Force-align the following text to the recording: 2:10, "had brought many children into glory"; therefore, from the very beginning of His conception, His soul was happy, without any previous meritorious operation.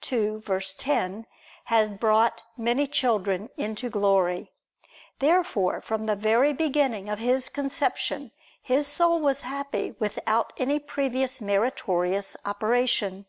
2:10, 0.00 1.24
"had 1.64 1.98
brought 1.98 2.44
many 2.56 2.86
children 2.86 3.48
into 3.56 3.90
glory"; 3.90 4.52
therefore, 5.18 5.80
from 5.80 6.06
the 6.06 6.14
very 6.14 6.52
beginning 6.52 7.08
of 7.08 7.18
His 7.18 7.48
conception, 7.48 8.30
His 8.62 8.86
soul 8.86 9.18
was 9.20 9.40
happy, 9.40 9.96
without 9.98 10.52
any 10.56 10.78
previous 10.78 11.40
meritorious 11.40 12.36
operation. 12.44 13.26